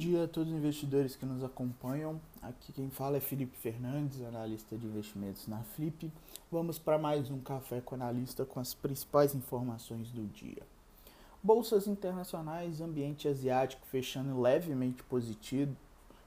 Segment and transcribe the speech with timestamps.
[0.00, 2.18] dia a todos os investidores que nos acompanham.
[2.40, 6.10] Aqui quem fala é Felipe Fernandes, analista de investimentos na Flip.
[6.50, 10.62] Vamos para mais um café com analista com as principais informações do dia.
[11.42, 15.76] Bolsas internacionais, ambiente asiático fechando levemente positivo,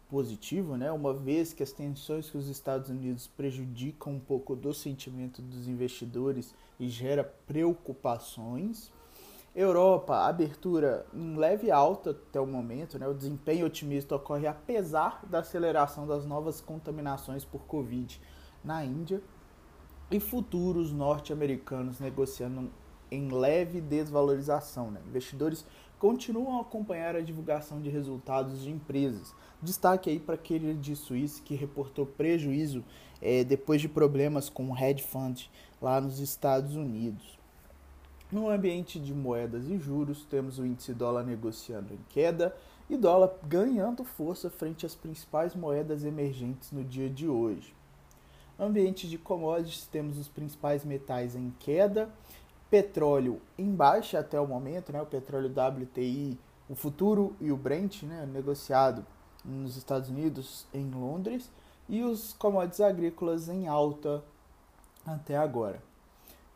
[0.07, 0.91] positivo, né?
[0.91, 5.67] Uma vez que as tensões com os Estados Unidos prejudicam um pouco do sentimento dos
[5.67, 8.91] investidores e gera preocupações.
[9.55, 13.07] Europa, abertura em leve alta até o momento, né?
[13.07, 18.19] o desempenho otimista ocorre apesar da aceleração das novas contaminações por Covid
[18.63, 19.21] na Índia
[20.09, 22.71] e futuros norte-americanos negociando
[23.11, 24.89] em leve desvalorização.
[24.89, 24.99] Né?
[25.07, 25.63] Investidores
[25.99, 29.35] continuam a acompanhar a divulgação de resultados de empresas.
[29.61, 32.83] Destaque aí para aquele de Suíça que reportou prejuízo
[33.21, 35.47] é, depois de problemas com o hedge fund
[35.79, 37.42] lá nos Estados Unidos.
[38.33, 42.51] No ambiente de moedas e juros, temos o índice dólar negociando em queda
[42.89, 47.75] e dólar ganhando força frente às principais moedas emergentes no dia de hoje.
[48.59, 52.09] Ambiente de commodities, temos os principais metais em queda,
[52.71, 54.99] petróleo em baixa até o momento, né?
[54.99, 56.35] o petróleo WTI,
[56.67, 58.27] o futuro e o Brent, né?
[58.33, 59.05] negociado
[59.45, 61.51] nos Estados Unidos, em Londres,
[61.87, 64.23] e os commodities agrícolas em alta
[65.05, 65.92] até agora.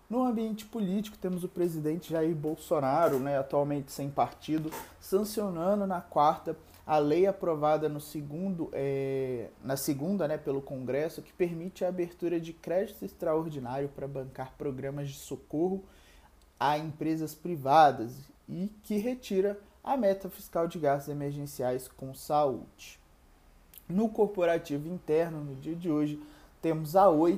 [0.10, 6.56] No ambiente político, temos o presidente Jair Bolsonaro, né, atualmente sem partido, sancionando na quarta
[6.86, 12.40] a lei aprovada no segundo, é, na segunda né, pelo Congresso, que permite a abertura
[12.40, 15.84] de crédito extraordinário para bancar programas de socorro
[16.58, 18.14] a empresas privadas
[18.48, 22.98] e que retira a meta fiscal de gastos emergenciais com saúde.
[23.90, 26.22] No corporativo interno, no dia de hoje,
[26.62, 27.38] temos a Oi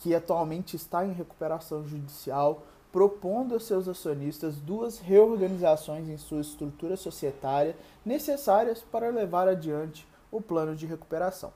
[0.00, 6.96] que atualmente está em recuperação judicial, propondo aos seus acionistas duas reorganizações em sua estrutura
[6.96, 11.52] societária necessárias para levar adiante o plano de recuperação.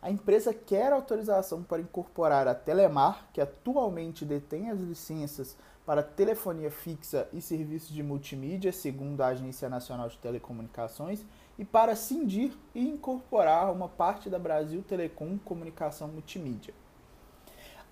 [0.00, 6.70] A empresa quer autorização para incorporar a Telemar, que atualmente detém as licenças para telefonia
[6.70, 11.24] fixa e serviços de multimídia, segundo a Agência Nacional de Telecomunicações,
[11.58, 16.74] e para cindir e incorporar uma parte da Brasil Telecom Comunicação Multimídia.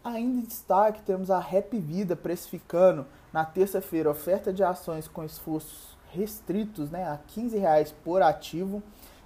[0.07, 5.97] Ainda em destaque, temos a Rap Vida precificando na terça-feira oferta de ações com esforços
[6.13, 8.81] restritos né, a 15 reais por ativo,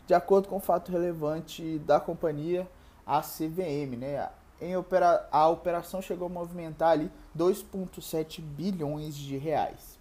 [0.06, 2.66] de acordo com o fato relevante da companhia,
[3.06, 3.94] a CVM.
[3.98, 4.26] Né?
[4.58, 10.00] Em opera a operação chegou a movimentar ali 2,7 bilhões de reais.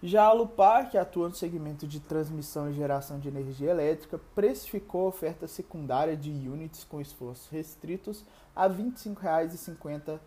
[0.00, 5.06] Já a Lupar, que atua no segmento de transmissão e geração de energia elétrica, precificou
[5.06, 10.20] a oferta secundária de units com esforços restritos a R$ 25,50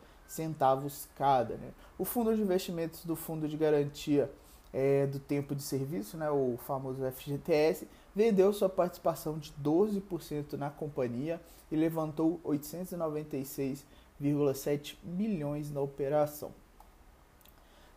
[1.15, 1.55] cada.
[1.55, 1.69] Né?
[1.97, 4.29] O fundo de investimentos do Fundo de Garantia
[4.73, 10.69] é, do Tempo de Serviço, né, o famoso FGTS, vendeu sua participação de 12% na
[10.69, 11.39] companhia
[11.71, 16.51] e levantou 896,7 milhões na operação.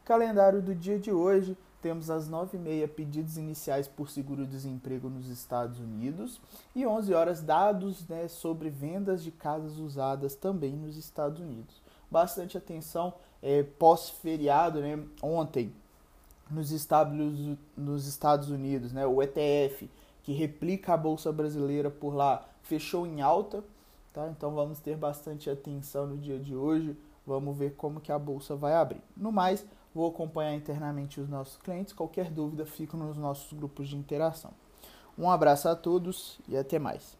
[0.05, 6.41] Calendário do dia de hoje, temos às 9h30 pedidos iniciais por seguro-desemprego nos Estados Unidos
[6.75, 11.83] e 11 horas dados né, sobre vendas de casas usadas também nos Estados Unidos.
[12.11, 15.73] Bastante atenção é, pós-feriado, né, ontem
[16.51, 19.91] nos Estados, nos Estados Unidos, né, o ETF,
[20.23, 23.65] que replica a Bolsa Brasileira por lá, fechou em alta,
[24.13, 24.29] tá?
[24.29, 28.55] então vamos ter bastante atenção no dia de hoje, vamos ver como que a Bolsa
[28.55, 29.03] vai abrir.
[29.17, 29.65] No mais,
[29.95, 31.93] Vou acompanhar internamente os nossos clientes.
[31.93, 34.51] Qualquer dúvida, fico nos nossos grupos de interação.
[35.17, 37.17] Um abraço a todos e até mais.